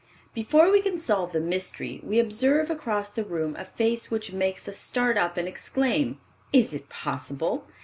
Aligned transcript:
Before 0.33 0.71
we 0.71 0.81
can 0.81 0.97
solve 0.97 1.31
the 1.31 1.39
mystery, 1.39 2.01
we 2.03 2.17
observe 2.17 2.71
across 2.71 3.11
the 3.11 3.23
room 3.23 3.55
a 3.55 3.63
face 3.63 4.09
which 4.09 4.33
makes 4.33 4.67
us 4.67 4.77
start 4.79 5.15
up 5.15 5.37
and 5.37 5.47
exclaim, 5.47 6.19
"Is 6.51 6.73
it 6.73 6.89
possible! 6.89 7.67